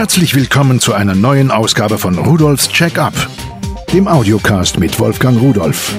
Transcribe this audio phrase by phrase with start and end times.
[0.00, 3.12] Herzlich willkommen zu einer neuen Ausgabe von Rudolfs Check-up,
[3.92, 5.94] dem Audiocast mit Wolfgang Rudolf.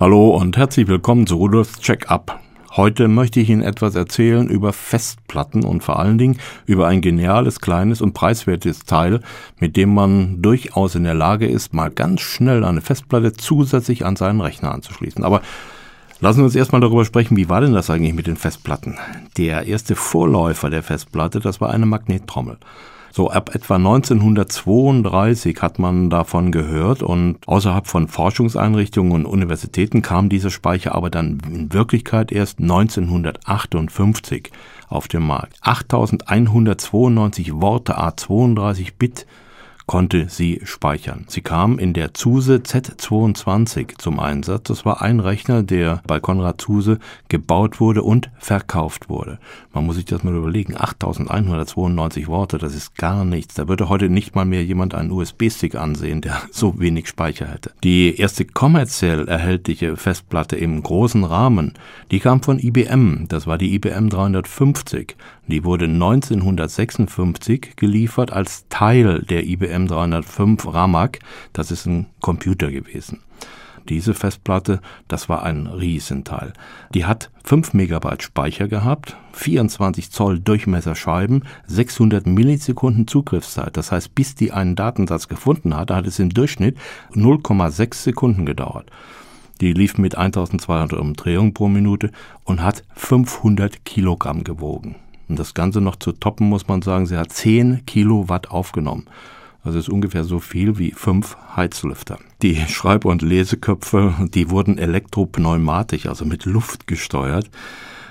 [0.00, 2.40] Hallo und herzlich willkommen zu Rudolfs Check-up.
[2.72, 7.60] Heute möchte ich Ihnen etwas erzählen über Festplatten und vor allen Dingen über ein geniales,
[7.60, 9.20] kleines und preiswertes Teil,
[9.60, 14.16] mit dem man durchaus in der Lage ist, mal ganz schnell eine Festplatte zusätzlich an
[14.16, 15.22] seinen Rechner anzuschließen.
[15.22, 15.42] Aber
[16.20, 18.96] Lassen wir uns erstmal darüber sprechen, wie war denn das eigentlich mit den Festplatten?
[19.36, 22.58] Der erste Vorläufer der Festplatte, das war eine Magnettrommel.
[23.16, 30.28] So ab etwa 1932 hat man davon gehört und außerhalb von Forschungseinrichtungen und Universitäten kam
[30.28, 34.50] dieser Speicher aber dann in Wirklichkeit erst 1958
[34.88, 35.56] auf den Markt.
[35.60, 39.26] 8192 Worte a 32 Bit
[39.86, 41.24] konnte sie speichern.
[41.28, 44.64] Sie kam in der Zuse Z22 zum Einsatz.
[44.64, 49.38] Das war ein Rechner, der bei Konrad Zuse gebaut wurde und verkauft wurde.
[49.72, 50.76] Man muss sich das mal überlegen.
[50.76, 53.54] 8192 Worte, das ist gar nichts.
[53.54, 57.72] Da würde heute nicht mal mehr jemand einen USB-Stick ansehen, der so wenig Speicher hätte.
[57.82, 61.74] Die erste kommerziell erhältliche Festplatte im großen Rahmen,
[62.10, 63.26] die kam von IBM.
[63.28, 65.16] Das war die IBM 350.
[65.46, 71.18] Die wurde 1956 geliefert als Teil der IBM 305 Ramak.
[71.52, 73.20] Das ist ein Computer gewesen.
[73.90, 76.54] Diese Festplatte, das war ein Riesenteil.
[76.94, 83.76] Die hat 5 Megabyte Speicher gehabt, 24 Zoll Durchmesserscheiben, 600 Millisekunden Zugriffszeit.
[83.76, 86.78] Das heißt, bis die einen Datensatz gefunden hat, hat es im Durchschnitt
[87.12, 88.90] 0,6 Sekunden gedauert.
[89.60, 92.10] Die lief mit 1200 Umdrehungen pro Minute
[92.44, 94.96] und hat 500 Kilogramm gewogen.
[95.34, 99.06] Um das Ganze noch zu toppen, muss man sagen, sie hat 10 Kilowatt aufgenommen.
[99.64, 102.20] Also ist ungefähr so viel wie fünf Heizlüfter.
[102.40, 107.50] Die Schreib- und Leseköpfe, die wurden elektropneumatisch, also mit Luft gesteuert.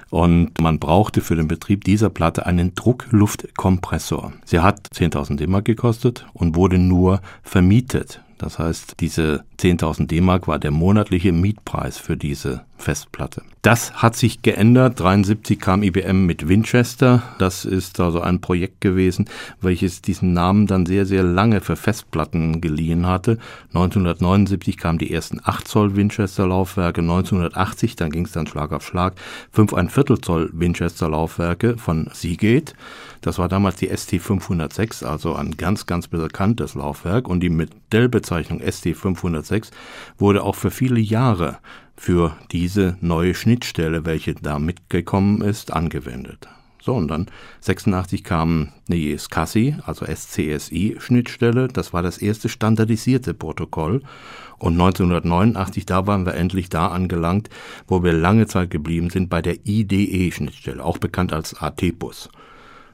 [0.10, 4.34] Und man brauchte für den Betrieb dieser Platte einen Druckluftkompressor.
[4.44, 8.22] Sie hat 10.000 D-Mark gekostet und wurde nur vermietet.
[8.44, 13.42] Das heißt, diese 10.000 D-Mark war der monatliche Mietpreis für diese Festplatte.
[13.62, 15.00] Das hat sich geändert.
[15.00, 17.24] 73 kam IBM mit Winchester.
[17.40, 19.30] Das ist also ein Projekt gewesen,
[19.62, 23.38] welches diesen Namen dann sehr, sehr lange für Festplatten geliehen hatte.
[23.70, 27.00] 1979 kamen die ersten 8 Zoll Winchester Laufwerke.
[27.00, 29.14] 1980, dann ging es dann Schlag auf Schlag,
[29.52, 32.74] 5 ein Viertel Zoll Winchester Laufwerke von Seagate.
[33.22, 37.30] Das war damals die ST506, also ein ganz, ganz bekanntes Laufwerk.
[37.30, 37.50] Und die
[38.34, 39.72] Modellbezeichnung ST506
[40.18, 41.60] wurde auch für viele Jahre
[41.96, 46.48] für diese neue Schnittstelle, welche da mitgekommen ist, angewendet.
[46.82, 47.28] So, und dann
[47.62, 51.70] 86 kam die SCSI, also SCSI-Schnittstelle.
[51.70, 54.02] Das war das erste standardisierte Protokoll.
[54.58, 57.50] Und 1989, da waren wir endlich da angelangt,
[57.88, 62.30] wo wir lange Zeit geblieben sind, bei der IDE-Schnittstelle, auch bekannt als AT-Bus.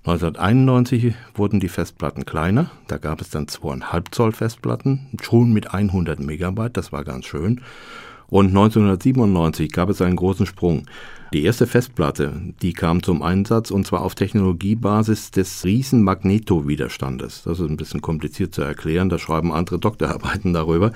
[0.10, 2.72] 1991 wurden die Festplatten kleiner.
[2.88, 6.76] Da gab es dann 2,5 Zoll Festplatten, schon mit 100 Megabyte.
[6.76, 7.62] Das war ganz schön.
[8.28, 10.86] Und 1997 gab es einen großen Sprung.
[11.32, 12.34] Die erste Festplatte,
[12.64, 17.44] die kam zum Einsatz und zwar auf Technologiebasis des riesen Magnetowiderstandes.
[17.44, 20.92] Das ist ein bisschen kompliziert zu erklären, da schreiben andere Doktorarbeiten darüber.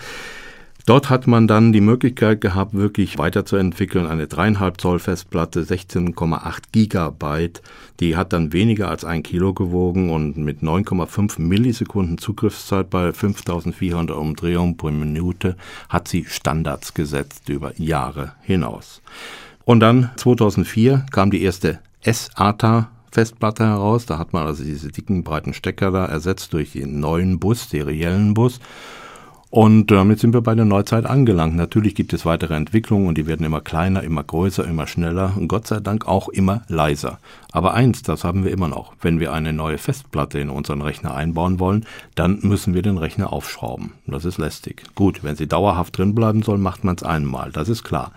[0.86, 4.06] Dort hat man dann die Möglichkeit gehabt, wirklich weiterzuentwickeln.
[4.06, 7.62] Eine dreieinhalb Zoll Festplatte, 16,8 Gigabyte.
[8.02, 14.18] Die hat dann weniger als ein Kilo gewogen und mit 9,5 Millisekunden Zugriffszeit bei 5400
[14.18, 15.56] Umdrehungen pro Minute
[15.88, 19.02] hat sie Standards gesetzt über Jahre hinaus.
[19.64, 24.06] Und dann 2004 kam die erste S-ATA Festplatte heraus.
[24.06, 28.34] Da hat man also diese dicken, breiten Stecker da ersetzt durch den neuen Bus, seriellen
[28.34, 28.60] Bus.
[29.56, 31.56] Und damit sind wir bei der Neuzeit angelangt.
[31.56, 35.48] Natürlich gibt es weitere Entwicklungen und die werden immer kleiner, immer größer, immer schneller und
[35.48, 37.20] Gott sei Dank auch immer leiser.
[37.52, 38.94] Aber eins, das haben wir immer noch.
[39.00, 43.32] Wenn wir eine neue Festplatte in unseren Rechner einbauen wollen, dann müssen wir den Rechner
[43.32, 43.92] aufschrauben.
[44.08, 44.82] Das ist lästig.
[44.96, 47.52] Gut, wenn sie dauerhaft drin bleiben soll, macht man es einmal.
[47.52, 48.12] Das ist klar.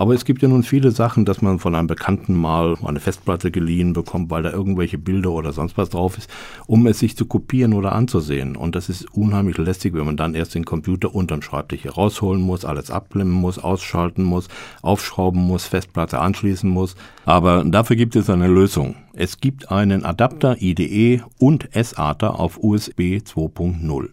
[0.00, 3.50] Aber es gibt ja nun viele Sachen, dass man von einem Bekannten mal eine Festplatte
[3.50, 6.30] geliehen bekommt, weil da irgendwelche Bilder oder sonst was drauf ist,
[6.66, 8.56] um es sich zu kopieren oder anzusehen.
[8.56, 12.40] Und das ist unheimlich lästig, wenn man dann erst den Computer unterm Schreibtisch hier rausholen
[12.40, 14.48] muss, alles abklemmen muss, ausschalten muss,
[14.80, 16.94] aufschrauben muss, Festplatte anschließen muss.
[17.26, 18.94] Aber dafür gibt es eine Lösung.
[19.12, 24.08] Es gibt einen Adapter IDE und SATA auf USB 2.0.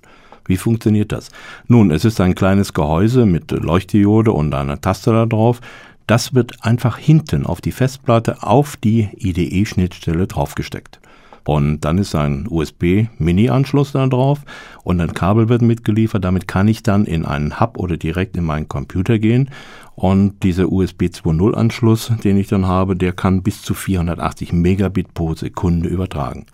[0.48, 1.30] Wie funktioniert das?
[1.68, 5.62] Nun, es ist ein kleines Gehäuse mit Leuchtdiode und einer Taste da drauf.
[6.08, 11.00] Das wird einfach hinten auf die Festplatte auf die IDE-Schnittstelle draufgesteckt.
[11.48, 14.40] Und dann ist ein USB-Mini-Anschluss da drauf
[14.84, 16.26] und ein Kabel wird mitgeliefert.
[16.26, 19.50] Damit kann ich dann in einen Hub oder direkt in meinen Computer gehen.
[19.96, 25.14] Und dieser USB 2.0 Anschluss, den ich dann habe, der kann bis zu 480 Megabit
[25.14, 26.48] pro Sekunde übertragen.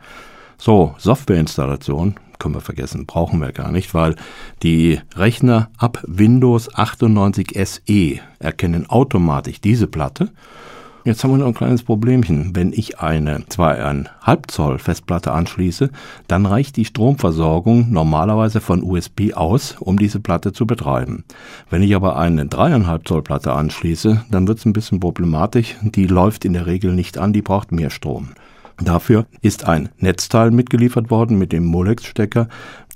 [0.60, 4.16] So, Softwareinstallation können wir vergessen, brauchen wir gar nicht, weil
[4.62, 10.30] die Rechner ab Windows 98 SE erkennen automatisch diese Platte.
[11.06, 12.56] Jetzt haben wir noch ein kleines Problemchen.
[12.56, 15.90] Wenn ich eine 2,5 Zoll Festplatte anschließe,
[16.28, 21.26] dann reicht die Stromversorgung normalerweise von USB aus, um diese Platte zu betreiben.
[21.70, 25.76] Wenn ich aber eine 3,5 Zoll Platte anschließe, dann wird es ein bisschen problematisch.
[25.82, 28.30] Die läuft in der Regel nicht an, die braucht mehr Strom.
[28.82, 32.48] Dafür ist ein Netzteil mitgeliefert worden mit dem Molex-Stecker.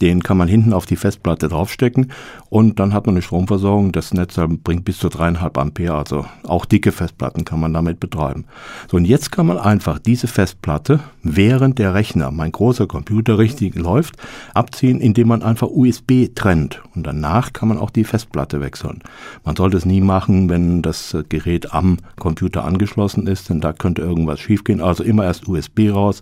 [0.01, 2.11] Den kann man hinten auf die Festplatte draufstecken
[2.49, 3.91] und dann hat man eine Stromversorgung.
[3.91, 8.45] Das Netzteil bringt bis zu dreieinhalb Ampere, also auch dicke Festplatten kann man damit betreiben.
[8.89, 13.75] So, und jetzt kann man einfach diese Festplatte, während der Rechner, mein großer Computer richtig
[13.75, 14.15] läuft,
[14.53, 16.81] abziehen, indem man einfach USB trennt.
[16.95, 19.01] Und danach kann man auch die Festplatte wechseln.
[19.43, 24.01] Man sollte es nie machen, wenn das Gerät am Computer angeschlossen ist, denn da könnte
[24.01, 24.81] irgendwas schiefgehen.
[24.81, 26.21] Also immer erst USB raus,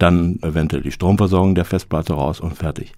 [0.00, 2.92] dann eventuell die Stromversorgung der Festplatte raus und fertig.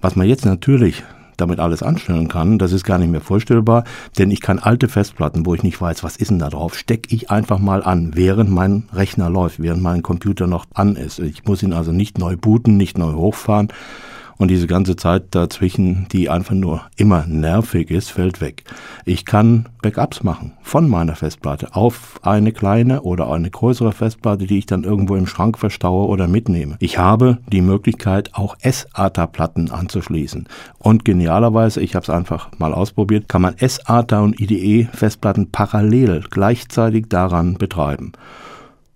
[0.00, 1.02] Was man jetzt natürlich
[1.36, 3.84] damit alles anstellen kann, das ist gar nicht mehr vorstellbar,
[4.18, 7.14] denn ich kann alte Festplatten, wo ich nicht weiß, was ist denn da drauf, stecke
[7.14, 11.18] ich einfach mal an, während mein Rechner läuft, während mein Computer noch an ist.
[11.18, 13.68] Ich muss ihn also nicht neu booten, nicht neu hochfahren,
[14.40, 18.64] und diese ganze Zeit dazwischen, die einfach nur immer nervig ist, fällt weg.
[19.04, 24.56] Ich kann Backups machen von meiner Festplatte auf eine kleine oder eine größere Festplatte, die
[24.56, 26.76] ich dann irgendwo im Schrank verstaue oder mitnehme.
[26.78, 30.48] Ich habe die Möglichkeit, auch SATA-Platten anzuschließen.
[30.78, 37.10] Und genialerweise, ich habe es einfach mal ausprobiert, kann man SATA und IDE-Festplatten parallel gleichzeitig
[37.10, 38.12] daran betreiben.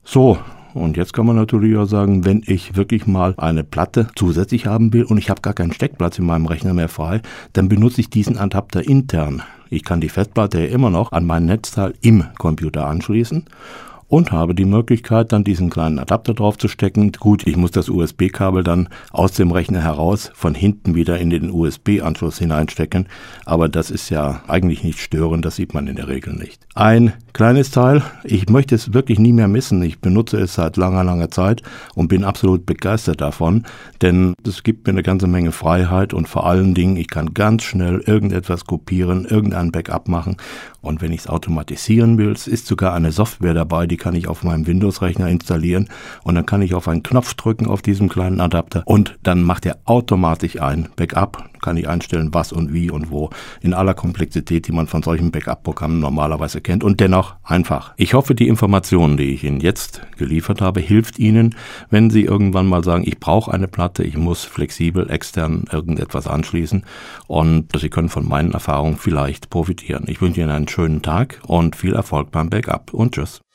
[0.04, 0.38] So,
[0.74, 4.92] und jetzt kann man natürlich auch sagen, wenn ich wirklich mal eine Platte zusätzlich haben
[4.92, 7.22] will und ich habe gar keinen Steckplatz in meinem Rechner mehr frei,
[7.52, 9.42] dann benutze ich diesen Adapter intern.
[9.70, 13.44] Ich kann die Festplatte ja immer noch an mein Netzteil im Computer anschließen
[14.08, 17.12] und habe die Möglichkeit, dann diesen kleinen Adapter drauf zu stecken.
[17.12, 21.50] Gut, ich muss das USB-Kabel dann aus dem Rechner heraus von hinten wieder in den
[21.50, 23.06] USB-Anschluss hineinstecken,
[23.44, 26.66] aber das ist ja eigentlich nicht störend, das sieht man in der Regel nicht.
[26.74, 29.82] Ein kleines Teil, ich möchte es wirklich nie mehr missen.
[29.82, 31.62] Ich benutze es seit langer, langer Zeit
[31.94, 33.64] und bin absolut begeistert davon,
[34.02, 37.62] denn es gibt mir eine ganze Menge Freiheit und vor allen Dingen, ich kann ganz
[37.62, 40.36] schnell irgendetwas kopieren, irgendein Backup machen
[40.80, 44.28] und wenn ich es automatisieren will, es ist sogar eine Software dabei, die kann ich
[44.28, 45.88] auf meinem Windows-Rechner installieren
[46.22, 49.66] und dann kann ich auf einen Knopf drücken auf diesem kleinen Adapter und dann macht
[49.66, 51.50] er automatisch ein Backup.
[51.62, 53.30] Kann ich einstellen, was und wie und wo
[53.62, 57.94] in aller Komplexität, die man von solchen Backup-Programmen normalerweise kennt und dennoch einfach.
[57.96, 61.54] Ich hoffe, die Informationen, die ich Ihnen jetzt geliefert habe, hilft Ihnen,
[61.88, 66.84] wenn Sie irgendwann mal sagen, ich brauche eine Platte, ich muss flexibel extern irgendetwas anschließen
[67.26, 70.04] und Sie können von meinen Erfahrungen vielleicht profitieren.
[70.06, 73.43] Ich wünsche Ihnen einen schönen Tag und viel Erfolg beim Backup und tschüss.